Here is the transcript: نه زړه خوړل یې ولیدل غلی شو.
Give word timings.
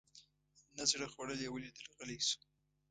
نه 0.75 0.83
زړه 0.91 1.05
خوړل 1.13 1.39
یې 1.43 1.49
ولیدل 1.51 1.85
غلی 1.97 2.17
شو. 2.27 2.39